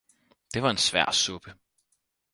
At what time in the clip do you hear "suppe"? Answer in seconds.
1.11-1.53